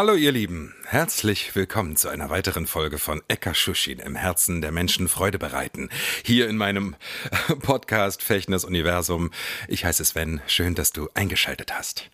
Hallo 0.00 0.14
ihr 0.14 0.32
Lieben, 0.32 0.74
herzlich 0.86 1.54
willkommen 1.54 1.94
zu 1.94 2.08
einer 2.08 2.30
weiteren 2.30 2.66
Folge 2.66 2.96
von 2.96 3.20
Eka 3.28 3.52
Shushin 3.52 3.98
im 3.98 4.16
Herzen 4.16 4.62
der 4.62 4.72
Menschen 4.72 5.08
Freude 5.08 5.38
bereiten. 5.38 5.90
Hier 6.24 6.48
in 6.48 6.56
meinem 6.56 6.96
Podcast 7.60 8.22
Fechners 8.22 8.64
Universum. 8.64 9.30
Ich 9.68 9.84
heiße 9.84 10.02
Sven, 10.02 10.40
schön, 10.46 10.74
dass 10.74 10.92
du 10.92 11.10
eingeschaltet 11.12 11.74
hast. 11.74 12.08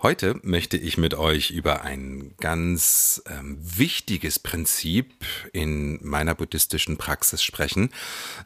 Heute 0.00 0.38
möchte 0.44 0.76
ich 0.76 0.96
mit 0.96 1.14
euch 1.14 1.50
über 1.50 1.82
ein 1.82 2.32
ganz 2.38 3.20
ähm, 3.26 3.58
wichtiges 3.60 4.38
Prinzip 4.38 5.12
in 5.52 5.98
meiner 6.06 6.36
buddhistischen 6.36 6.98
Praxis 6.98 7.42
sprechen, 7.42 7.90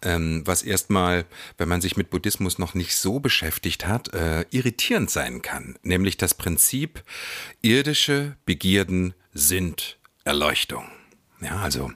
ähm, 0.00 0.46
was 0.46 0.62
erstmal, 0.62 1.26
wenn 1.58 1.68
man 1.68 1.82
sich 1.82 1.94
mit 1.98 2.08
Buddhismus 2.08 2.58
noch 2.58 2.72
nicht 2.72 2.96
so 2.96 3.20
beschäftigt 3.20 3.86
hat, 3.86 4.14
äh, 4.14 4.46
irritierend 4.50 5.10
sein 5.10 5.42
kann, 5.42 5.78
nämlich 5.82 6.16
das 6.16 6.32
Prinzip 6.32 7.04
irdische 7.60 8.34
Begierden 8.46 9.12
sind 9.34 9.98
Erleuchtung. 10.24 10.88
Ja, 11.42 11.56
also 11.56 11.92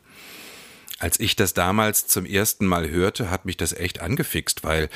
als 0.98 1.18
ich 1.18 1.34
das 1.34 1.54
damals 1.54 2.06
zum 2.06 2.26
ersten 2.26 2.66
Mal 2.66 2.90
hörte, 2.90 3.30
hat 3.30 3.46
mich 3.46 3.56
das 3.56 3.72
echt 3.72 4.00
angefixt, 4.00 4.64
weil 4.64 4.90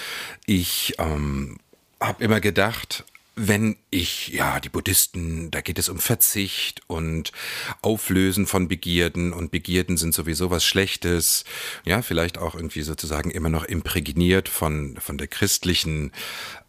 ich 0.45 0.97
ähm, 0.99 1.61
habe 1.99 2.23
immer 2.23 2.41
gedacht, 2.41 3.06
wenn 3.36 3.77
ich, 3.91 4.28
ja, 4.28 4.61
die 4.61 4.69
Buddhisten, 4.69 5.50
da 5.50 5.61
geht 5.61 5.78
es 5.78 5.89
um 5.89 5.98
Verzicht 5.98 6.83
und 6.89 7.33
Auflösen 7.81 8.47
von 8.47 8.69
Begierden 8.69 9.33
und 9.33 9.50
Begierden 9.50 9.97
sind 9.97 10.14
sowieso 10.14 10.50
was 10.50 10.64
Schlechtes, 10.64 11.45
ja, 11.84 12.03
vielleicht 12.03 12.39
auch 12.39 12.55
irgendwie 12.55 12.83
sozusagen 12.83 13.31
immer 13.31 13.48
noch 13.48 13.64
imprägniert 13.64 14.48
von, 14.48 14.97
von 15.00 15.17
der 15.17 15.28
christlichen 15.28 16.12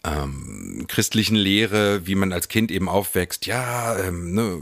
ähm, 0.04 0.86
christlichen 0.88 1.36
Lehre, 1.36 2.08
wie 2.08 2.16
man 2.16 2.34
als 2.34 2.48
Kind 2.48 2.72
eben 2.72 2.90
aufwächst, 2.90 3.46
ja, 3.46 3.98
ähm, 4.00 4.34
ne, 4.34 4.62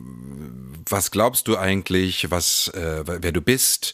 was 0.92 1.12
glaubst 1.12 1.48
du 1.48 1.58
eigentlich, 1.58 2.32
was, 2.32 2.70
äh, 2.70 3.04
wer 3.06 3.32
du 3.32 3.42
bist, 3.42 3.94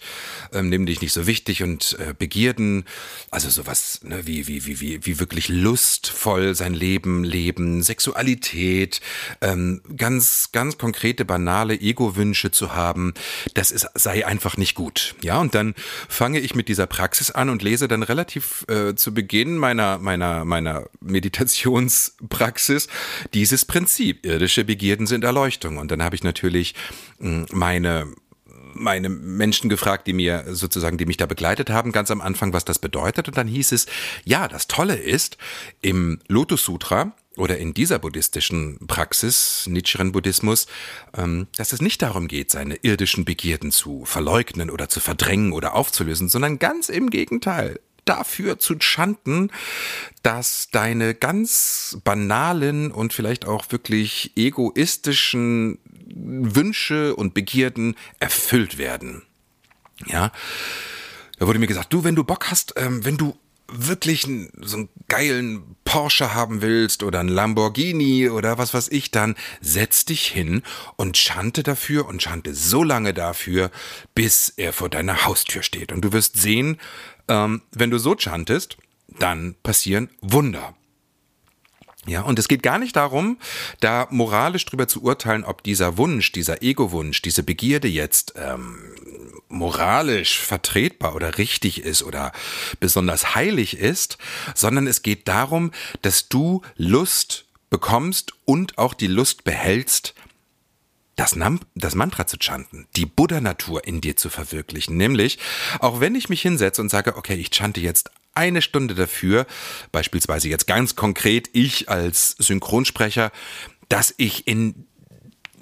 ähm, 0.54 0.70
nimm 0.70 0.86
dich 0.86 1.02
nicht 1.02 1.14
so 1.14 1.28
wichtig 1.28 1.62
und 1.62 1.98
äh, 2.00 2.14
Begierden, 2.18 2.86
also 3.32 3.50
sowas, 3.50 4.00
ne, 4.04 4.26
wie, 4.26 4.48
wie, 4.48 4.66
wie, 4.66 4.80
wie, 4.80 5.06
wie 5.06 5.20
wirklich 5.20 5.50
lustvoll 5.50 6.56
sein 6.56 6.74
Leben 6.74 7.24
leben, 7.24 7.84
Sexualität, 7.84 9.02
ähm, 9.42 9.82
ganz, 9.98 10.52
ganz 10.52 10.78
konkrete, 10.78 11.26
banale 11.26 11.80
Ego-Wünsche 11.80 12.52
zu 12.52 12.74
haben, 12.74 13.14
das 13.54 13.72
ist, 13.72 13.88
sei 13.94 14.26
einfach 14.26 14.58
nicht 14.58 14.74
gut. 14.74 15.16
Ja, 15.22 15.40
und 15.40 15.54
dann 15.54 15.76
fange 16.08 16.40
ich 16.40 16.56
mit 16.56 16.70
dieser 16.70 16.88
Praxis 16.88 17.30
an 17.30 17.50
und 17.50 17.62
lese 17.62 17.88
dann 17.88 18.04
relativ 18.04 18.66
äh, 18.70 18.96
zu 18.96 19.14
Beginn 19.14 19.58
meiner, 19.58 20.00
meiner, 20.00 20.46
meiner 20.46 20.88
Meditation 21.02 21.35
Meditationspraxis 21.36 22.88
dieses 23.34 23.66
Prinzip. 23.66 24.26
Irdische 24.26 24.64
Begierden 24.64 25.08
sind 25.08 25.24
Erleuchtung. 25.24 25.78
Und 25.78 25.92
dann 25.92 26.04
habe 26.04 26.16
ich 26.16 26.24
natürlich 26.24 26.76
hm, 27.20 27.46
meine 27.52 28.08
meine 28.78 29.08
Menschen 29.08 29.70
gefragt, 29.70 30.06
die 30.06 30.12
mir 30.12 30.44
sozusagen, 30.50 30.98
die 30.98 31.06
mich 31.06 31.16
da 31.16 31.28
begleitet 31.28 31.70
haben, 31.70 31.94
ganz 31.94 32.12
am 32.12 32.20
Anfang, 32.20 32.52
was 32.52 32.66
das 32.66 32.78
bedeutet. 32.78 33.30
Und 33.30 33.38
dann 33.38 33.48
hieß 33.48 33.72
es, 33.72 33.86
ja, 34.26 34.50
das 34.50 34.68
Tolle 34.68 34.96
ist, 34.96 35.38
im 35.82 36.20
Lotus 36.28 36.66
Sutra 36.66 37.14
oder 37.38 37.58
in 37.58 37.74
dieser 37.74 38.00
buddhistischen 38.00 38.86
Praxis, 38.86 39.66
Nichiren 39.68 40.12
Buddhismus, 40.12 40.68
ähm, 41.18 41.48
dass 41.56 41.72
es 41.72 41.82
nicht 41.82 42.02
darum 42.02 42.28
geht, 42.28 42.52
seine 42.52 42.76
irdischen 42.76 43.24
Begierden 43.24 43.72
zu 43.72 44.04
verleugnen 44.04 44.70
oder 44.70 44.90
zu 44.90 45.00
verdrängen 45.00 45.54
oder 45.54 45.74
aufzulösen, 45.74 46.28
sondern 46.28 46.60
ganz 46.60 46.90
im 46.90 47.10
Gegenteil 47.10 47.80
dafür 48.06 48.60
zu 48.60 48.76
chanten, 48.80 49.52
dass 50.24 50.70
deine 50.72 51.14
ganz 51.14 51.98
banalen 52.04 52.92
und 52.92 53.14
vielleicht 53.14 53.46
auch 53.46 53.66
wirklich 53.72 54.32
egoistischen 54.36 55.80
Wünsche 56.16 57.16
und 57.16 57.34
Begierden 57.34 57.96
erfüllt 58.20 58.78
werden. 58.78 59.24
Ja. 60.06 60.32
Da 61.38 61.48
wurde 61.48 61.60
mir 61.60 61.68
gesagt, 61.68 61.92
du, 61.92 62.04
wenn 62.04 62.16
du 62.16 62.24
Bock 62.24 62.50
hast, 62.50 62.74
ähm, 62.78 63.04
wenn 63.04 63.18
du 63.18 63.38
wirklich 63.68 64.28
so 64.62 64.78
einen 64.78 64.90
geilen 65.08 65.76
Porsche 65.86 66.34
haben 66.34 66.62
willst 66.62 67.04
oder 67.04 67.20
ein 67.20 67.28
Lamborghini 67.28 68.30
oder 68.30 68.58
was 68.58 68.74
weiß 68.74 68.90
ich, 68.90 69.12
dann 69.12 69.36
setz 69.60 70.06
dich 70.06 70.28
hin 70.28 70.62
und 70.98 71.18
chante 71.18 71.64
dafür 71.64 72.08
und 72.08 72.22
chante 72.22 72.54
so 72.54 72.84
lange 72.84 73.14
dafür, 73.14 73.72
bis 74.14 74.50
er 74.56 74.72
vor 74.72 74.90
deiner 74.90 75.26
Haustür 75.26 75.64
steht. 75.64 75.92
Und 75.92 76.02
du 76.02 76.14
wirst 76.14 76.38
sehen, 76.38 76.78
ähm, 77.28 77.62
wenn 77.72 77.92
du 77.92 77.98
so 77.98 78.16
chantest, 78.18 78.78
dann 79.08 79.56
passieren 79.64 80.10
Wunder. 80.22 80.76
Ja, 82.08 82.22
und 82.22 82.38
es 82.38 82.48
geht 82.48 82.62
gar 82.62 82.78
nicht 82.78 82.96
darum, 82.96 83.40
da 83.80 84.08
moralisch 84.12 84.66
drüber 84.66 84.88
zu 84.88 85.02
urteilen, 85.02 85.44
ob 85.44 85.64
dieser 85.64 85.98
Wunsch, 85.98 86.32
dieser 86.32 86.62
Ego-Wunsch, 86.62 87.24
diese 87.24 87.42
Begierde 87.42 87.88
jetzt 87.88 88.34
ähm, 88.38 88.78
moralisch 89.50 90.40
vertretbar 90.40 91.16
oder 91.16 91.40
richtig 91.40 91.82
ist 91.82 92.04
oder 92.04 92.32
besonders 92.80 93.34
heilig 93.34 93.78
ist, 93.78 94.20
sondern 94.54 94.86
es 94.86 95.02
geht 95.02 95.28
darum, 95.28 95.72
dass 96.04 96.30
du 96.30 96.62
Lust 96.76 97.46
bekommst 97.72 98.34
und 98.46 98.78
auch 98.78 98.94
die 98.94 99.08
Lust 99.08 99.44
behältst, 99.44 100.14
das, 101.16 101.36
Nam 101.36 101.60
das 101.76 101.96
Mantra 101.96 102.28
zu 102.28 102.38
chanten, 102.40 102.88
die 102.96 103.06
Buddha-Natur 103.06 103.86
in 103.86 104.02
dir 104.02 104.16
zu 104.16 104.30
verwirklichen. 104.30 104.98
Nämlich, 104.98 105.40
auch 105.80 106.00
wenn 106.00 106.16
ich 106.16 106.30
mich 106.30 106.42
hinsetze 106.42 106.82
und 106.82 106.90
sage, 106.90 107.16
okay, 107.16 107.36
ich 107.36 107.52
chante 107.54 107.80
jetzt 107.80 108.12
eine 108.34 108.62
Stunde 108.62 108.96
dafür, 108.96 109.48
beispielsweise 109.92 110.50
jetzt 110.50 110.68
ganz 110.68 110.96
konkret 110.96 111.50
ich 111.54 111.90
als 111.90 112.32
Synchronsprecher, 112.38 113.32
dass 113.88 114.14
ich 114.18 114.48
in 114.48 114.85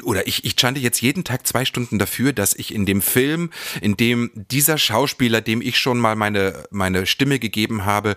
oder 0.03 0.27
ich, 0.27 0.45
ich 0.45 0.55
chante 0.59 0.79
jetzt 0.79 1.01
jeden 1.01 1.23
Tag 1.23 1.47
zwei 1.47 1.65
Stunden 1.65 1.99
dafür, 1.99 2.33
dass 2.33 2.53
ich 2.53 2.73
in 2.73 2.85
dem 2.85 3.01
Film, 3.01 3.51
in 3.81 3.97
dem 3.97 4.31
dieser 4.33 4.77
Schauspieler, 4.77 5.41
dem 5.41 5.61
ich 5.61 5.77
schon 5.77 5.99
mal 5.99 6.15
meine, 6.15 6.65
meine 6.71 7.05
Stimme 7.05 7.39
gegeben 7.39 7.85
habe, 7.85 8.15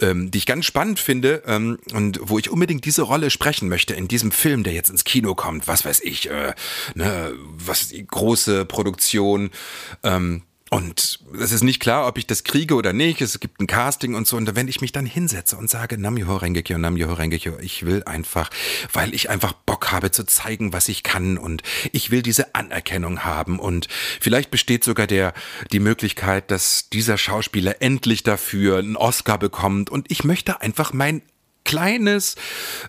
ähm, 0.00 0.30
die 0.30 0.38
ich 0.38 0.46
ganz 0.46 0.66
spannend 0.66 0.98
finde 0.98 1.42
ähm, 1.46 1.78
und 1.92 2.20
wo 2.22 2.38
ich 2.38 2.50
unbedingt 2.50 2.84
diese 2.84 3.02
Rolle 3.02 3.30
sprechen 3.30 3.68
möchte, 3.68 3.94
in 3.94 4.08
diesem 4.08 4.32
Film, 4.32 4.62
der 4.62 4.72
jetzt 4.72 4.90
ins 4.90 5.04
Kino 5.04 5.34
kommt, 5.34 5.68
was 5.68 5.84
weiß 5.84 6.00
ich, 6.00 6.30
äh, 6.30 6.54
ne, 6.94 7.32
was 7.56 7.88
die 7.88 8.06
große 8.06 8.64
Produktion, 8.64 9.50
ähm, 10.02 10.42
und 10.72 11.20
es 11.38 11.52
ist 11.52 11.64
nicht 11.64 11.80
klar, 11.80 12.06
ob 12.06 12.16
ich 12.16 12.26
das 12.26 12.44
kriege 12.44 12.74
oder 12.74 12.94
nicht. 12.94 13.20
Es 13.20 13.38
gibt 13.40 13.60
ein 13.60 13.66
Casting 13.66 14.14
und 14.14 14.26
so. 14.26 14.38
Und 14.38 14.56
wenn 14.56 14.68
ich 14.68 14.80
mich 14.80 14.90
dann 14.90 15.04
hinsetze 15.04 15.58
und 15.58 15.68
sage, 15.68 15.98
Namjoho 15.98 16.36
Rengekyo, 16.36 16.78
Namjoho 16.78 17.12
Rengekyo, 17.12 17.58
ich 17.60 17.84
will 17.84 18.02
einfach, 18.04 18.48
weil 18.90 19.12
ich 19.12 19.28
einfach 19.28 19.52
Bock 19.52 19.92
habe 19.92 20.12
zu 20.12 20.24
zeigen, 20.24 20.72
was 20.72 20.88
ich 20.88 21.02
kann 21.02 21.36
und 21.36 21.62
ich 21.92 22.10
will 22.10 22.22
diese 22.22 22.54
Anerkennung 22.54 23.22
haben. 23.22 23.58
Und 23.58 23.88
vielleicht 24.18 24.50
besteht 24.50 24.82
sogar 24.82 25.06
der, 25.06 25.34
die 25.72 25.78
Möglichkeit, 25.78 26.50
dass 26.50 26.88
dieser 26.88 27.18
Schauspieler 27.18 27.82
endlich 27.82 28.22
dafür 28.22 28.78
einen 28.78 28.96
Oscar 28.96 29.36
bekommt. 29.36 29.90
Und 29.90 30.10
ich 30.10 30.24
möchte 30.24 30.62
einfach 30.62 30.94
mein 30.94 31.20
kleines 31.64 32.36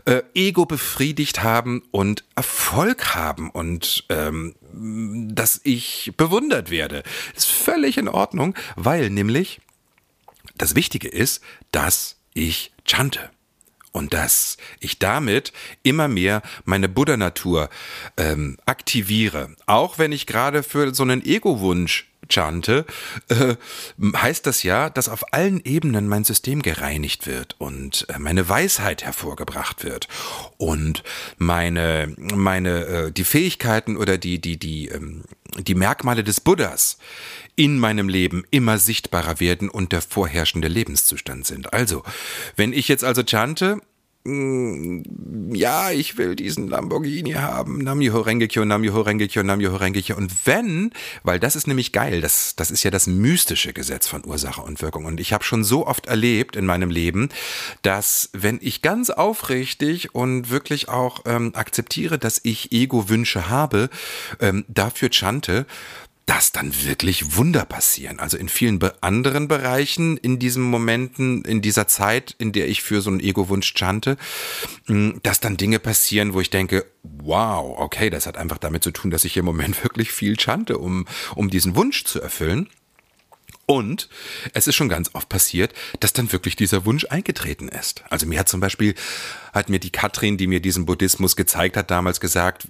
äh, 0.06 0.22
Ego 0.34 0.66
befriedigt 0.66 1.44
haben 1.44 1.84
und 1.92 2.24
Erfolg 2.36 3.14
haben 3.14 3.50
und 3.50 4.06
ähm, 4.08 4.56
dass 4.74 5.62
ich 5.64 6.14
bewundert 6.18 6.70
werde. 6.70 7.04
Ist 7.36 7.50
völlig 7.50 7.98
in 7.98 8.08
Ordnung, 8.08 8.56
weil 8.76 9.10
nämlich 9.10 9.62
das 10.58 10.76
Wichtige 10.76 11.08
ist, 11.08 11.44
dass 11.72 12.18
ich 12.34 12.72
chante 12.86 13.30
und 13.92 14.14
dass 14.14 14.58
ich 14.80 15.00
damit 15.00 15.54
immer 15.84 16.08
mehr 16.08 16.42
meine 16.66 16.90
Buddha-Natur 16.90 17.70
ähm, 18.18 18.58
aktiviere. 18.66 19.56
Auch 19.68 20.00
wenn 20.00 20.12
ich 20.12 20.26
gerade 20.26 20.64
für 20.64 20.94
so 20.94 21.04
einen 21.04 21.24
Ego-Wunsch 21.24 22.10
chante, 22.34 22.86
äh, 23.30 23.56
heißt 24.16 24.46
das 24.48 24.64
ja, 24.64 24.90
dass 24.90 25.10
auf 25.10 25.34
allen 25.34 25.62
Ebenen 25.64 26.08
mein 26.08 26.24
System 26.24 26.62
gereinigt 26.62 27.28
wird 27.28 27.56
und 27.60 28.08
äh, 28.10 28.20
meine 28.20 28.48
Weisheit 28.50 29.04
hervorgebracht 29.04 29.84
wird 29.84 30.08
und 30.58 31.04
meine 31.38 32.16
meine 32.18 32.86
äh, 32.86 33.12
die 33.12 33.24
Fähigkeiten 33.24 33.98
oder 33.98 34.18
die 34.18 34.40
die 34.40 34.58
die 34.58 34.88
ähm, 34.88 35.24
die 35.58 35.76
Merkmale 35.76 36.24
des 36.24 36.42
Buddhas 36.42 36.98
in 37.56 37.78
meinem 37.78 38.10
Leben 38.10 38.44
immer 38.50 38.80
sichtbarer 38.80 39.40
werden 39.40 39.70
und 39.70 39.92
der 39.92 40.02
vorherrschende 40.02 40.68
Lebenszustand 40.68 41.46
sind. 41.46 41.74
Also, 41.74 42.04
wenn 42.56 42.74
ich 42.74 42.88
jetzt 42.88 43.04
also 43.04 43.22
chante, 43.24 43.80
ja, 44.26 45.92
ich 45.92 46.18
will 46.18 46.38
diesen 46.38 46.70
Lamborghini 46.70 47.32
haben, 47.32 47.80
Namjoho 47.80 48.22
Rengekyo, 48.22 48.64
Namjoho 48.64 49.02
Rengekyo, 49.02 49.44
Namjoho 49.44 49.76
Rengekyo. 49.76 50.16
Und 50.16 50.32
wenn, 50.46 50.92
weil 51.24 51.42
das 51.42 51.58
ist 51.58 51.68
nämlich 51.68 51.92
geil, 51.92 52.22
das, 52.22 52.56
das 52.56 52.72
ist 52.72 52.84
ja 52.84 52.92
das 52.92 53.06
mystische 53.06 53.74
Gesetz 53.74 54.08
von 54.08 54.24
Ursache 54.26 54.62
und 54.62 54.82
Wirkung. 54.82 55.04
Und 55.04 55.20
ich 55.20 55.34
habe 55.34 55.44
schon 55.44 55.66
so 55.66 55.86
oft 55.86 56.06
erlebt 56.06 56.56
in 56.56 56.66
meinem 56.66 56.90
Leben, 56.90 57.28
dass 57.82 58.30
wenn 58.32 58.60
ich 58.62 58.82
ganz 58.82 59.10
aufrichtig 59.10 60.16
und 60.16 60.50
wirklich 60.50 60.88
auch 60.88 61.24
ähm, 61.26 61.52
akzeptiere, 61.54 62.18
dass 62.18 62.40
ich 62.44 62.72
Ego-Wünsche 62.72 63.50
habe, 63.50 63.90
ähm, 64.40 64.64
dafür 64.70 65.10
chante, 65.12 65.66
dass 66.26 66.52
dann 66.52 66.74
wirklich 66.86 67.36
Wunder 67.36 67.66
passieren. 67.66 68.20
Also 68.20 68.38
in 68.38 68.48
vielen 68.48 68.82
anderen 69.02 69.48
Bereichen 69.48 70.18
in 70.18 70.40
diesen 70.40 70.64
Momenten, 70.64 71.44
in 71.44 71.62
dieser 71.62 71.88
Zeit, 71.88 72.36
in 72.38 72.54
der 72.54 72.68
ich 72.68 72.82
für 72.82 73.02
so 73.02 73.10
einen 73.10 73.20
Ego-Wunsch 73.20 73.74
chante, 73.74 74.18
hm, 74.86 75.20
dass 75.24 75.40
dann 75.40 75.58
Dinge 75.58 75.80
passieren, 75.80 76.34
wo 76.34 76.40
ich 76.40 76.50
denke, 76.50 76.86
wow, 77.04 77.78
okay, 77.78 78.10
das 78.10 78.26
hat 78.26 78.38
einfach 78.38 78.58
damit 78.58 78.84
zu 78.84 78.92
tun, 78.92 79.12
dass 79.12 79.26
ich 79.26 79.36
im 79.36 79.46
Moment 79.46 79.84
wirklich 79.84 80.12
viel 80.12 80.38
chante, 80.38 80.78
um, 80.78 81.06
um 81.36 81.50
diesen 81.50 81.76
Wunsch 81.76 82.06
zu 82.06 82.22
erfüllen. 82.22 82.70
Und 83.66 84.10
es 84.54 84.68
ist 84.68 84.76
schon 84.76 84.90
ganz 84.90 85.10
oft 85.14 85.30
passiert, 85.30 85.74
dass 86.02 86.12
dann 86.12 86.32
wirklich 86.32 86.56
dieser 86.56 86.86
Wunsch 86.86 87.06
eingetreten 87.10 87.70
ist. 87.70 88.04
Also 88.10 88.26
mir 88.26 88.40
hat 88.40 88.50
zum 88.50 88.60
Beispiel 88.60 88.94
hat 89.54 89.70
mir 89.70 89.80
die 89.80 89.92
Katrin, 89.92 90.36
die 90.36 90.48
mir 90.48 90.60
diesen 90.60 90.86
Buddhismus 90.86 91.36
gezeigt 91.36 91.78
hat, 91.78 91.92
damals 91.92 92.20
gesagt, 92.20 92.68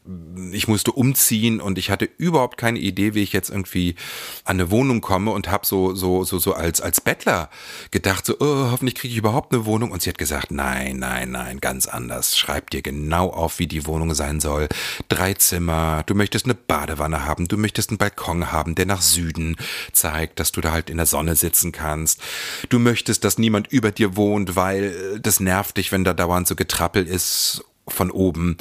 ich 0.51 0.67
musste 0.67 0.91
umziehen 0.91 1.61
und 1.61 1.77
ich 1.77 1.89
hatte 1.89 2.09
überhaupt 2.17 2.57
keine 2.57 2.77
Idee, 2.77 3.13
wie 3.13 3.23
ich 3.23 3.31
jetzt 3.31 3.49
irgendwie 3.49 3.95
an 4.43 4.57
eine 4.57 4.69
Wohnung 4.69 4.99
komme 4.99 5.31
und 5.31 5.49
habe 5.49 5.65
so 5.65 5.95
so 5.95 6.25
so 6.25 6.39
so 6.39 6.53
als 6.53 6.81
als 6.81 6.99
Bettler 6.99 7.49
gedacht, 7.91 8.25
so 8.25 8.35
oh, 8.39 8.71
hoffentlich 8.71 8.95
kriege 8.95 9.13
ich 9.13 9.17
überhaupt 9.17 9.53
eine 9.53 9.65
Wohnung 9.65 9.91
und 9.91 10.01
sie 10.01 10.09
hat 10.09 10.17
gesagt, 10.17 10.51
nein, 10.51 10.97
nein, 10.97 11.31
nein, 11.31 11.61
ganz 11.61 11.87
anders. 11.87 12.37
Schreib 12.37 12.69
dir 12.69 12.81
genau 12.81 13.29
auf, 13.29 13.59
wie 13.59 13.67
die 13.67 13.85
Wohnung 13.85 14.13
sein 14.13 14.41
soll. 14.41 14.67
Drei 15.07 15.33
Zimmer, 15.33 16.03
du 16.05 16.15
möchtest 16.15 16.45
eine 16.45 16.55
Badewanne 16.55 17.25
haben, 17.25 17.47
du 17.47 17.57
möchtest 17.57 17.91
einen 17.91 17.97
Balkon 17.97 18.51
haben, 18.51 18.75
der 18.75 18.85
nach 18.85 19.01
Süden 19.01 19.55
zeigt, 19.93 20.39
dass 20.39 20.51
du 20.51 20.59
da 20.59 20.73
halt 20.73 20.82
in 20.89 20.97
der 20.97 21.05
Sonne 21.05 21.35
sitzen 21.35 21.71
kannst. 21.71 22.21
Du 22.69 22.79
möchtest, 22.79 23.23
dass 23.23 23.37
niemand 23.37 23.67
über 23.67 23.91
dir 23.91 24.15
wohnt, 24.15 24.55
weil 24.55 25.19
das 25.19 25.39
nervt 25.39 25.77
dich, 25.77 25.91
wenn 25.91 26.03
da 26.03 26.13
dauernd 26.13 26.47
so 26.47 26.55
Getrappel 26.55 27.07
ist 27.07 27.63
von 27.87 28.11
oben. 28.11 28.57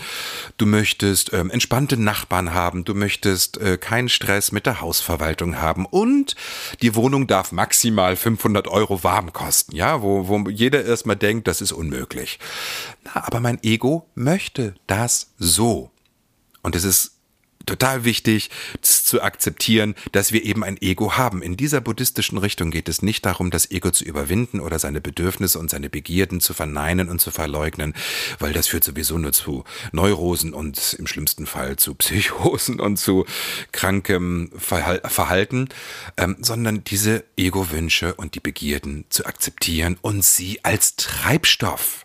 Du 0.57 0.67
möchtest 0.67 1.33
ähm, 1.33 1.51
entspannte 1.51 1.97
Nachbarn 1.97 2.55
haben, 2.55 2.85
du 2.85 2.95
möchtest 2.95 3.59
äh, 3.59 3.79
keinen 3.79 4.09
Stress 4.09 4.53
mit 4.53 4.67
der 4.67 4.81
Hausverwaltung 4.81 5.61
haben 5.61 5.87
und 5.87 6.35
die 6.81 6.95
Wohnung 6.95 7.27
darf 7.27 7.53
maximal 7.53 8.17
500 8.17 8.67
Euro 8.69 9.05
warm 9.05 9.33
kosten, 9.33 9.77
ja, 9.77 10.03
wo, 10.03 10.29
wo 10.29 10.49
jeder 10.49 10.85
erstmal 10.85 11.17
denkt, 11.17 11.47
das 11.47 11.61
ist 11.61 11.73
unmöglich. 11.73 12.39
Na, 13.05 13.25
aber 13.25 13.41
mein 13.41 13.63
Ego 13.63 14.09
möchte 14.15 14.75
das 14.87 15.33
so. 15.39 15.91
Und 16.63 16.77
es 16.77 16.85
ist 16.85 17.12
total 17.67 18.05
wichtig 18.05 18.51
zu 18.81 19.23
akzeptieren, 19.23 19.95
dass 20.13 20.33
wir 20.33 20.45
eben 20.45 20.65
ein 20.65 20.81
Ego 20.81 21.17
haben. 21.17 21.43
In 21.43 21.57
dieser 21.57 21.81
buddhistischen 21.81 22.39
Richtung 22.39 22.71
geht 22.71 22.89
es 22.89 23.03
nicht 23.03 23.25
darum, 23.25 23.51
das 23.51 23.71
Ego 23.71 23.91
zu 23.91 24.05
überwinden 24.05 24.61
oder 24.61 24.79
seine 24.79 25.01
Bedürfnisse 25.01 25.59
und 25.59 25.71
seine 25.71 25.91
Begierden 25.91 26.41
zu 26.41 26.55
verneinen 26.55 27.09
und 27.09 27.21
zu 27.21 27.31
verleugnen, 27.31 27.95
weil 28.39 28.53
das 28.53 28.69
führt 28.69 28.85
sowieso 28.85 29.19
nur 29.19 29.33
zu 29.33 29.65
Neurosen 29.93 30.55
und 30.55 30.95
im 30.99 31.07
schlimmsten 31.07 31.47
Fall 31.47 31.77
zu 31.77 31.95
Psychosen 31.95 32.81
und 32.81 32.97
zu 32.97 33.27
krankem 33.73 34.51
Verhalten, 34.57 35.69
ähm, 36.17 36.37
sondern 36.41 36.85
diese 36.85 37.25
Ego-Wünsche 37.37 38.15
und 38.15 38.35
die 38.35 38.41
Begierden 38.41 39.05
zu 39.09 39.27
akzeptieren 39.27 39.99
und 40.03 40.25
sie 40.25 40.65
als 40.65 40.97
Treibstoff 40.97 42.02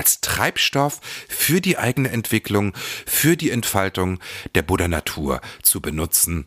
als 0.00 0.22
Treibstoff 0.22 1.02
für 1.28 1.60
die 1.60 1.76
eigene 1.76 2.08
Entwicklung, 2.08 2.72
für 3.04 3.36
die 3.36 3.50
Entfaltung 3.50 4.18
der 4.54 4.62
Buddha-Natur 4.62 5.42
zu 5.60 5.82
benutzen 5.82 6.46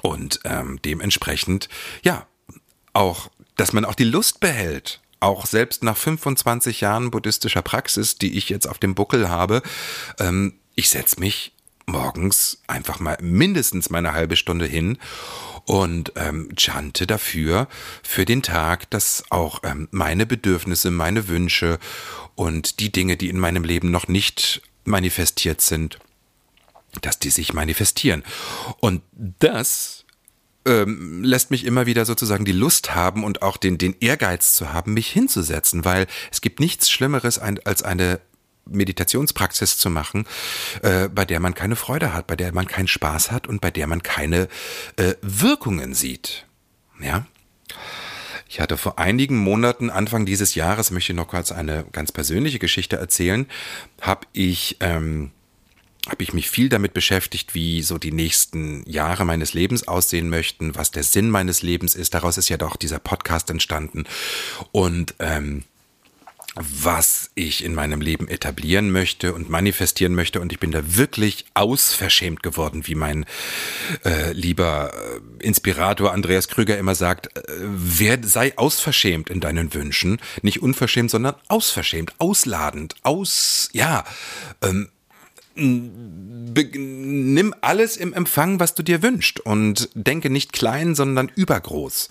und 0.00 0.40
ähm, 0.44 0.80
dementsprechend, 0.82 1.68
ja, 2.02 2.26
auch, 2.94 3.30
dass 3.58 3.74
man 3.74 3.84
auch 3.84 3.94
die 3.94 4.04
Lust 4.04 4.40
behält, 4.40 5.02
auch 5.20 5.44
selbst 5.44 5.84
nach 5.84 5.98
25 5.98 6.80
Jahren 6.80 7.10
buddhistischer 7.10 7.60
Praxis, 7.60 8.16
die 8.16 8.38
ich 8.38 8.48
jetzt 8.48 8.66
auf 8.66 8.78
dem 8.78 8.94
Buckel 8.94 9.28
habe, 9.28 9.60
ähm, 10.18 10.54
ich 10.74 10.88
setze 10.88 11.20
mich 11.20 11.52
morgens 11.84 12.62
einfach 12.68 13.00
mal 13.00 13.18
mindestens 13.20 13.90
meine 13.90 14.14
halbe 14.14 14.36
Stunde 14.36 14.64
hin 14.64 14.96
und 15.64 16.12
ähm, 16.16 16.50
chante 16.56 17.06
dafür 17.06 17.68
für 18.02 18.24
den 18.24 18.42
Tag, 18.42 18.90
dass 18.90 19.24
auch 19.30 19.60
ähm, 19.62 19.88
meine 19.90 20.26
Bedürfnisse, 20.26 20.90
meine 20.90 21.28
Wünsche 21.28 21.78
und 22.34 22.80
die 22.80 22.90
Dinge, 22.90 23.16
die 23.16 23.28
in 23.28 23.38
meinem 23.38 23.64
Leben 23.64 23.90
noch 23.90 24.08
nicht 24.08 24.62
manifestiert 24.84 25.60
sind, 25.60 25.98
dass 27.00 27.18
die 27.18 27.30
sich 27.30 27.52
manifestieren. 27.52 28.22
Und 28.80 29.02
das 29.14 30.04
ähm, 30.64 31.24
lässt 31.24 31.50
mich 31.50 31.64
immer 31.64 31.86
wieder 31.86 32.04
sozusagen 32.04 32.44
die 32.44 32.52
Lust 32.52 32.94
haben 32.94 33.24
und 33.24 33.42
auch 33.42 33.56
den, 33.56 33.78
den 33.78 33.96
Ehrgeiz 34.00 34.54
zu 34.54 34.72
haben, 34.72 34.94
mich 34.94 35.08
hinzusetzen, 35.08 35.84
weil 35.84 36.06
es 36.30 36.40
gibt 36.40 36.60
nichts 36.60 36.90
Schlimmeres 36.90 37.38
als 37.38 37.82
eine 37.82 38.20
Meditationspraxis 38.66 39.78
zu 39.78 39.90
machen, 39.90 40.26
äh, 40.82 41.08
bei 41.08 41.24
der 41.24 41.40
man 41.40 41.54
keine 41.54 41.76
Freude 41.76 42.14
hat, 42.14 42.26
bei 42.26 42.36
der 42.36 42.52
man 42.52 42.66
keinen 42.66 42.88
Spaß 42.88 43.30
hat 43.30 43.46
und 43.46 43.60
bei 43.60 43.70
der 43.70 43.86
man 43.86 44.02
keine 44.02 44.48
äh, 44.96 45.14
Wirkungen 45.22 45.94
sieht. 45.94 46.46
Ja. 47.00 47.26
Ich 48.48 48.60
hatte 48.60 48.76
vor 48.76 48.98
einigen 48.98 49.36
Monaten, 49.36 49.88
Anfang 49.88 50.26
dieses 50.26 50.54
Jahres, 50.54 50.90
möchte 50.90 51.12
ich 51.12 51.16
noch 51.16 51.28
kurz 51.28 51.52
eine 51.52 51.86
ganz 51.92 52.12
persönliche 52.12 52.58
Geschichte 52.58 52.96
erzählen, 52.96 53.46
habe 54.00 54.26
ich 54.34 54.76
ähm, 54.80 55.30
habe 56.08 56.22
ich 56.22 56.32
mich 56.32 56.50
viel 56.50 56.68
damit 56.68 56.94
beschäftigt, 56.94 57.54
wie 57.54 57.82
so 57.82 57.96
die 57.96 58.10
nächsten 58.10 58.82
Jahre 58.90 59.24
meines 59.24 59.54
Lebens 59.54 59.86
aussehen 59.86 60.28
möchten, 60.28 60.74
was 60.74 60.90
der 60.90 61.04
Sinn 61.04 61.30
meines 61.30 61.62
Lebens 61.62 61.94
ist. 61.94 62.14
Daraus 62.14 62.38
ist 62.38 62.48
ja 62.48 62.56
doch 62.56 62.74
dieser 62.76 62.98
Podcast 62.98 63.50
entstanden. 63.50 64.04
Und 64.72 65.14
ähm, 65.20 65.62
was 66.54 67.30
ich 67.34 67.64
in 67.64 67.74
meinem 67.74 68.00
Leben 68.00 68.28
etablieren 68.28 68.90
möchte 68.90 69.32
und 69.32 69.48
manifestieren 69.48 70.14
möchte. 70.14 70.40
Und 70.40 70.52
ich 70.52 70.60
bin 70.60 70.70
da 70.70 70.96
wirklich 70.96 71.46
ausverschämt 71.54 72.42
geworden, 72.42 72.86
wie 72.86 72.94
mein 72.94 73.24
äh, 74.04 74.32
lieber 74.32 74.92
äh, 74.92 75.46
Inspirator 75.46 76.12
Andreas 76.12 76.48
Krüger 76.48 76.76
immer 76.76 76.94
sagt, 76.94 77.34
äh, 77.36 77.42
wer 77.58 78.18
sei 78.22 78.56
ausverschämt 78.58 79.30
in 79.30 79.40
deinen 79.40 79.72
Wünschen. 79.72 80.20
Nicht 80.42 80.62
unverschämt, 80.62 81.10
sondern 81.10 81.36
ausverschämt, 81.48 82.12
ausladend, 82.18 82.96
aus, 83.02 83.70
ja, 83.72 84.04
ähm, 84.62 84.88
nimm 85.54 87.54
alles 87.60 87.96
im 87.96 88.14
Empfang, 88.14 88.58
was 88.58 88.74
du 88.74 88.82
dir 88.82 89.02
wünschst 89.02 89.40
und 89.40 89.90
denke 89.94 90.30
nicht 90.30 90.52
klein, 90.52 90.94
sondern 90.94 91.30
übergroß. 91.34 92.08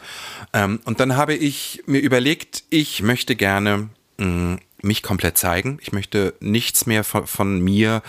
Ähm, 0.54 0.80
und 0.86 1.00
dann 1.00 1.16
habe 1.16 1.34
ich 1.34 1.82
mir 1.86 2.00
überlegt, 2.00 2.64
ich 2.70 3.02
möchte 3.02 3.36
gerne 3.36 3.90
mh, 4.22 4.58
mich 4.82 5.04
komplett 5.04 5.38
zeigen. 5.38 5.78
Ich 5.82 5.92
möchte 5.92 6.34
nichts 6.40 6.86
mehr 6.86 7.04
von, 7.04 7.28
von 7.28 7.60
mir 7.60 8.02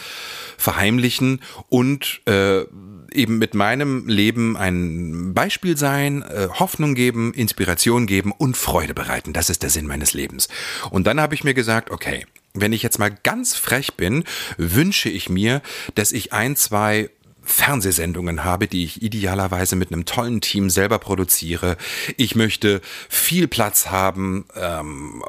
verheimlichen 0.57 1.41
und 1.69 2.23
äh, 2.27 2.65
eben 3.13 3.39
mit 3.39 3.55
meinem 3.55 4.09
Leben 4.09 4.57
ein 4.57 5.35
Beispiel 5.35 5.77
sein, 5.77 6.23
äh, 6.23 6.49
Hoffnung 6.51 6.95
geben, 6.95 7.35
Inspiration 7.35 8.07
geben 8.07 8.33
und 8.33 8.57
Freude 8.57 8.95
bereiten. 8.95 9.33
Das 9.33 9.51
ist 9.51 9.63
der 9.63 9.71
Sinn 9.71 9.87
meines 9.87 10.15
Lebens. 10.15 10.49
Und 10.91 11.07
dann 11.07 11.21
habe 11.21 11.35
ich 11.35 11.45
mir 11.45 11.55
gesagt, 11.55 11.91
okay, 11.91 12.27
wenn 12.55 12.73
ich 12.73 12.83
jetzt 12.83 12.99
mal 12.99 13.11
ganz 13.23 13.55
frech 13.55 13.95
bin, 13.95 14.25
wünsche 14.57 15.09
ich 15.09 15.29
mir, 15.29 15.63
dass 15.95 16.13
ich 16.13 16.33
ein, 16.33 16.57
zwei 16.57 17.11
Fernsehsendungen 17.43 18.45
habe, 18.45 18.69
die 18.69 18.85
ich 18.85 19.03
idealerweise 19.03 19.77
mit 19.77 19.93
einem 19.93 20.05
tollen 20.05 20.41
Team 20.41 20.71
selber 20.71 20.99
produziere. 20.99 21.77
Ich 22.17 22.35
möchte 22.35 22.81
viel 23.09 23.49
Platz 23.49 23.89
haben 23.89 24.47
ähm, 24.55 25.23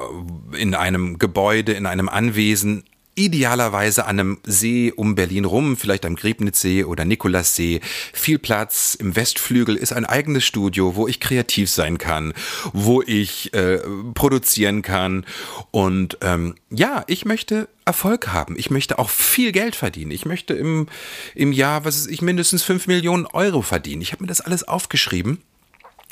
in 0.56 0.74
einem 0.74 1.18
Gebäude, 1.18 1.72
in 1.72 1.86
einem 1.86 2.08
Anwesen, 2.08 2.84
idealerweise 3.14 4.06
an 4.06 4.20
einem 4.20 4.38
See 4.44 4.92
um 4.94 5.14
Berlin 5.14 5.44
rum, 5.44 5.76
vielleicht 5.76 6.04
am 6.04 6.16
Griebnitzsee 6.16 6.84
oder 6.84 7.04
Nikolassee. 7.04 7.80
Viel 8.12 8.38
Platz. 8.38 8.94
Im 8.94 9.16
Westflügel 9.16 9.76
ist 9.76 9.92
ein 9.92 10.04
eigenes 10.04 10.44
Studio, 10.44 10.96
wo 10.96 11.08
ich 11.08 11.20
kreativ 11.20 11.70
sein 11.70 11.98
kann, 11.98 12.34
wo 12.72 13.02
ich 13.02 13.54
äh, 13.54 13.78
produzieren 14.14 14.82
kann. 14.82 15.24
Und 15.70 16.18
ähm, 16.22 16.54
ja, 16.70 17.04
ich 17.06 17.24
möchte 17.24 17.68
Erfolg 17.84 18.28
haben. 18.28 18.56
Ich 18.58 18.70
möchte 18.70 18.98
auch 18.98 19.10
viel 19.10 19.52
Geld 19.52 19.76
verdienen. 19.76 20.10
Ich 20.10 20.24
möchte 20.24 20.54
im, 20.54 20.88
im 21.34 21.52
Jahr, 21.52 21.84
was 21.84 21.96
ist 21.96 22.10
ich, 22.10 22.22
mindestens 22.22 22.62
fünf 22.62 22.86
Millionen 22.86 23.26
Euro 23.26 23.62
verdienen. 23.62 24.02
Ich 24.02 24.12
habe 24.12 24.22
mir 24.22 24.28
das 24.28 24.40
alles 24.40 24.66
aufgeschrieben. 24.66 25.38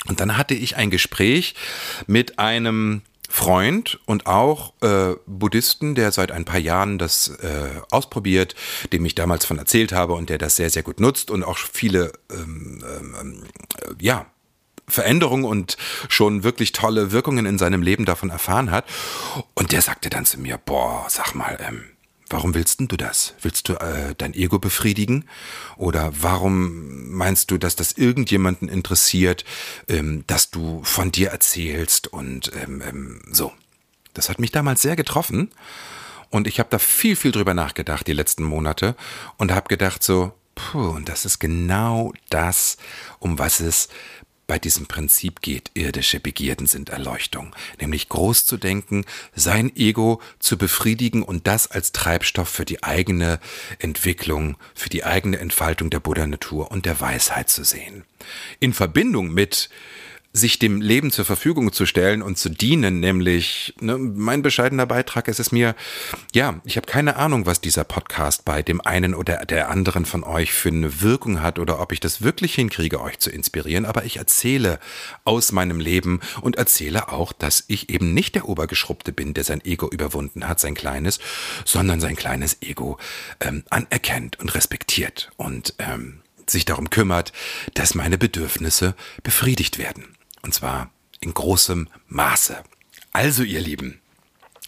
Und 0.07 0.19
dann 0.19 0.37
hatte 0.37 0.53
ich 0.53 0.75
ein 0.75 0.89
Gespräch 0.89 1.55
mit 2.07 2.37
einem 2.39 3.01
Freund 3.35 3.99
und 4.05 4.27
auch 4.27 4.73
äh, 4.81 5.15
Buddhisten, 5.25 5.95
der 5.95 6.11
seit 6.11 6.31
ein 6.31 6.45
paar 6.45 6.59
Jahren 6.59 6.99
das 6.99 7.29
äh, 7.29 7.81
ausprobiert, 7.89 8.53
dem 8.93 9.03
ich 9.07 9.15
damals 9.15 9.43
von 9.43 9.57
erzählt 9.57 9.91
habe 9.91 10.13
und 10.13 10.29
der 10.29 10.37
das 10.37 10.55
sehr, 10.55 10.69
sehr 10.69 10.83
gut 10.83 10.99
nutzt 10.99 11.31
und 11.31 11.43
auch 11.43 11.57
viele, 11.57 12.13
ähm, 12.31 12.83
ähm, 13.19 13.43
äh, 13.81 13.95
ja, 13.99 14.27
Veränderung 14.87 15.45
und 15.45 15.77
schon 16.09 16.43
wirklich 16.43 16.73
tolle 16.73 17.11
Wirkungen 17.11 17.47
in 17.47 17.57
seinem 17.57 17.81
Leben 17.81 18.05
davon 18.05 18.29
erfahren 18.29 18.69
hat. 18.69 18.85
Und 19.55 19.71
der 19.71 19.81
sagte 19.81 20.11
dann 20.11 20.25
zu 20.25 20.39
mir, 20.39 20.59
boah, 20.59 21.07
sag 21.09 21.33
mal, 21.33 21.57
ähm, 21.67 21.85
Warum 22.33 22.55
willst 22.55 22.79
denn 22.79 22.87
du 22.87 22.97
das? 22.97 23.35
Willst 23.43 23.69
du 23.69 23.73
äh, 23.73 24.15
dein 24.17 24.33
Ego 24.33 24.57
befriedigen? 24.57 25.25
Oder 25.77 26.11
warum 26.19 27.11
meinst 27.11 27.51
du, 27.51 27.59
dass 27.59 27.75
das 27.75 27.91
irgendjemanden 27.91 28.69
interessiert, 28.69 29.45
ähm, 29.87 30.23
dass 30.25 30.49
du 30.49 30.81
von 30.83 31.11
dir 31.11 31.29
erzählst 31.29 32.07
und 32.07 32.51
ähm, 32.59 32.81
ähm, 32.81 33.21
so? 33.31 33.53
Das 34.15 34.29
hat 34.29 34.39
mich 34.39 34.51
damals 34.51 34.81
sehr 34.81 34.95
getroffen 34.95 35.51
und 36.31 36.47
ich 36.47 36.57
habe 36.57 36.69
da 36.71 36.79
viel, 36.79 37.15
viel 37.15 37.31
drüber 37.31 37.53
nachgedacht 37.53 38.07
die 38.07 38.13
letzten 38.13 38.43
Monate 38.43 38.95
und 39.37 39.51
habe 39.51 39.69
gedacht 39.69 40.01
so, 40.01 40.33
puh, 40.55 40.89
und 40.89 41.09
das 41.09 41.25
ist 41.25 41.37
genau 41.37 42.13
das, 42.29 42.77
um 43.19 43.37
was 43.37 43.59
es 43.59 43.89
bei 44.47 44.59
diesem 44.59 44.87
Prinzip 44.87 45.41
geht, 45.41 45.71
irdische 45.73 46.19
Begierden 46.19 46.67
sind 46.67 46.89
Erleuchtung, 46.89 47.55
nämlich 47.79 48.09
groß 48.09 48.45
zu 48.45 48.57
denken, 48.57 49.05
sein 49.35 49.73
Ego 49.75 50.21
zu 50.39 50.57
befriedigen 50.57 51.23
und 51.23 51.47
das 51.47 51.67
als 51.71 51.91
Treibstoff 51.91 52.49
für 52.49 52.65
die 52.65 52.83
eigene 52.83 53.39
Entwicklung, 53.79 54.57
für 54.75 54.89
die 54.89 55.05
eigene 55.05 55.39
Entfaltung 55.39 55.89
der 55.89 55.99
Buddha-Natur 55.99 56.71
und 56.71 56.85
der 56.85 56.99
Weisheit 56.99 57.49
zu 57.49 57.63
sehen. 57.63 58.03
In 58.59 58.73
Verbindung 58.73 59.33
mit 59.33 59.69
sich 60.35 60.57
dem 60.57 60.81
Leben 60.81 61.11
zur 61.11 61.25
Verfügung 61.25 61.71
zu 61.71 61.85
stellen 61.85 62.23
und 62.23 62.39
zu 62.39 62.49
dienen, 62.49 62.99
nämlich 62.99 63.75
ne, 63.79 63.99
mein 63.99 64.41
bescheidener 64.41 64.87
Beitrag 64.87 65.27
ist 65.27 65.39
es 65.39 65.51
mir, 65.51 65.75
ja, 66.33 66.59
ich 66.65 66.75
habe 66.75 66.87
keine 66.87 67.17
Ahnung, 67.17 67.45
was 67.45 67.61
dieser 67.61 67.83
Podcast 67.83 68.43
bei 68.43 68.63
dem 68.63 68.81
einen 68.81 69.13
oder 69.13 69.45
der 69.45 69.69
anderen 69.69 70.05
von 70.05 70.23
euch 70.23 70.51
für 70.51 70.69
eine 70.69 71.01
Wirkung 71.01 71.43
hat 71.43 71.59
oder 71.59 71.79
ob 71.79 71.91
ich 71.91 71.99
das 71.99 72.23
wirklich 72.23 72.55
hinkriege, 72.55 72.99
euch 72.99 73.19
zu 73.19 73.29
inspirieren, 73.29 73.85
aber 73.85 74.05
ich 74.05 74.17
erzähle 74.17 74.79
aus 75.23 75.51
meinem 75.51 75.79
Leben 75.79 76.19
und 76.41 76.55
erzähle 76.55 77.11
auch, 77.11 77.31
dass 77.31 77.65
ich 77.67 77.91
eben 77.91 78.15
nicht 78.15 78.33
der 78.33 78.49
Obergeschrubbte 78.49 79.13
bin, 79.13 79.35
der 79.35 79.43
sein 79.43 79.63
Ego 79.63 79.87
überwunden 79.87 80.47
hat, 80.47 80.59
sein 80.59 80.73
kleines, 80.73 81.19
sondern 81.63 82.01
sein 82.01 82.15
kleines 82.15 82.57
Ego 82.63 82.97
ähm, 83.39 83.63
anerkennt 83.69 84.39
und 84.39 84.55
respektiert 84.55 85.31
und 85.37 85.75
ähm, 85.77 86.21
sich 86.47 86.65
darum 86.65 86.89
kümmert, 86.89 87.33
dass 87.75 87.93
meine 87.93 88.17
Bedürfnisse 88.17 88.95
befriedigt 89.21 89.77
werden. 89.77 90.05
Und 90.43 90.53
zwar 90.53 90.91
in 91.19 91.33
großem 91.33 91.89
Maße. 92.07 92.63
Also, 93.11 93.43
ihr 93.43 93.61
Lieben, 93.61 94.01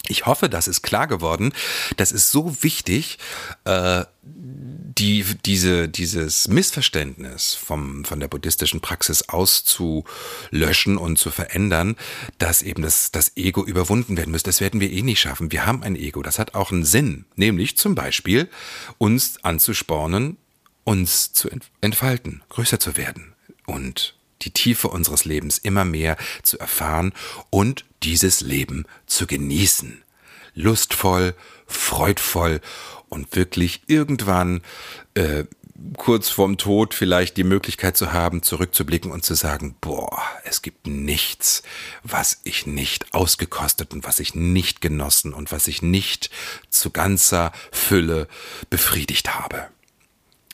ich 0.08 0.26
hoffe, 0.26 0.50
das 0.50 0.68
ist 0.68 0.82
klar 0.82 1.08
geworden. 1.08 1.54
Das 1.98 2.12
ist 2.12 2.32
so 2.32 2.64
wichtig, 2.64 3.18
äh, 3.66 4.06
die, 4.22 5.26
diese, 5.46 5.90
dieses 5.90 6.48
Missverständnis 6.48 7.54
vom, 7.54 8.06
von 8.06 8.20
der 8.20 8.28
buddhistischen 8.28 8.82
Praxis 8.82 9.30
auszulöschen 9.30 10.98
und 10.98 11.18
zu 11.18 11.32
verändern, 11.32 11.96
dass 12.38 12.62
eben 12.62 12.84
das, 12.84 13.12
das 13.12 13.36
Ego 13.36 13.66
überwunden 13.66 14.16
werden 14.16 14.32
muss. 14.32 14.44
Das 14.44 14.62
werden 14.62 14.80
wir 14.80 14.92
eh 14.92 15.02
nicht 15.02 15.20
schaffen. 15.20 15.52
Wir 15.52 15.66
haben 15.66 15.84
ein 15.84 15.96
Ego. 15.96 16.22
Das 16.22 16.40
hat 16.40 16.56
auch 16.56 16.72
einen 16.72 16.86
Sinn. 16.86 17.26
Nämlich 17.36 17.78
zum 17.78 17.96
Beispiel 17.96 18.50
uns 18.98 19.44
anzuspornen, 19.44 20.38
uns 20.84 21.34
zu 21.34 21.50
entfalten, 21.82 22.44
größer 22.50 22.80
zu 22.80 22.96
werden 22.96 23.34
und 23.66 24.15
die 24.42 24.52
Tiefe 24.52 24.88
unseres 24.88 25.26
Lebens 25.26 25.58
immer 25.58 25.86
mehr 25.86 26.18
zu 26.44 26.60
erfahren 26.60 27.14
und 27.50 27.86
dieses 28.04 28.42
Leben 28.42 28.86
zu 29.06 29.28
genießen. 29.28 30.04
Lustvoll, 30.54 31.36
freudvoll 31.68 32.62
und 33.10 33.36
wirklich 33.36 33.82
irgendwann 33.88 34.62
äh, 35.16 35.46
kurz 35.98 36.30
vorm 36.30 36.58
Tod 36.58 36.94
vielleicht 36.94 37.38
die 37.38 37.44
Möglichkeit 37.44 37.98
zu 37.98 38.14
haben, 38.14 38.42
zurückzublicken 38.42 39.12
und 39.12 39.26
zu 39.26 39.34
sagen, 39.34 39.76
boah, 39.82 40.22
es 40.44 40.62
gibt 40.62 40.88
nichts, 40.88 41.64
was 42.04 42.40
ich 42.44 42.66
nicht 42.66 43.14
ausgekostet 43.14 43.94
und 43.94 44.06
was 44.06 44.20
ich 44.20 44.36
nicht 44.36 44.82
genossen 44.82 45.34
und 45.34 45.52
was 45.52 45.68
ich 45.68 45.82
nicht 45.82 46.30
zu 46.70 46.92
ganzer 46.92 47.52
Fülle 47.72 48.28
befriedigt 48.70 49.36
habe. 49.36 49.68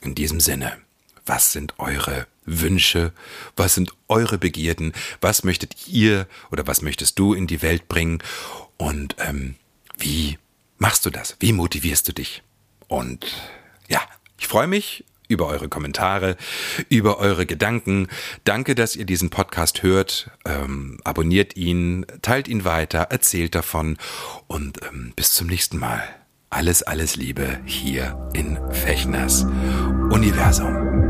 In 0.02 0.14
diesem 0.14 0.40
Sinne, 0.40 0.76
was 1.26 1.52
sind 1.52 1.78
eure 1.78 2.26
Wünsche? 2.44 3.12
Was 3.56 3.74
sind 3.74 3.92
eure 4.08 4.38
Begierden? 4.38 4.92
Was 5.20 5.44
möchtet 5.44 5.88
ihr 5.88 6.26
oder 6.50 6.66
was 6.66 6.82
möchtest 6.82 7.18
du 7.18 7.34
in 7.34 7.46
die 7.46 7.62
Welt 7.62 7.88
bringen? 7.88 8.22
Und 8.76 9.16
ähm, 9.18 9.56
wie 9.98 10.38
machst 10.78 11.06
du 11.06 11.10
das? 11.10 11.36
Wie 11.40 11.52
motivierst 11.52 12.08
du 12.08 12.12
dich? 12.12 12.42
Und 12.88 13.26
ja, 13.88 14.00
ich 14.38 14.48
freue 14.48 14.66
mich 14.66 15.04
über 15.28 15.46
eure 15.46 15.68
Kommentare, 15.68 16.36
über 16.88 17.18
eure 17.18 17.46
Gedanken. 17.46 18.08
Danke, 18.44 18.74
dass 18.74 18.96
ihr 18.96 19.06
diesen 19.06 19.30
Podcast 19.30 19.82
hört. 19.82 20.30
Ähm, 20.44 20.98
abonniert 21.04 21.56
ihn, 21.56 22.06
teilt 22.20 22.48
ihn 22.48 22.64
weiter, 22.64 23.02
erzählt 23.10 23.54
davon 23.54 23.96
und 24.46 24.82
ähm, 24.82 25.12
bis 25.16 25.32
zum 25.34 25.46
nächsten 25.46 25.78
Mal. 25.78 26.02
Alles, 26.50 26.82
alles 26.82 27.16
Liebe 27.16 27.60
hier 27.64 28.30
in 28.34 28.58
Fechners 28.72 29.44
Universum. 30.10 31.01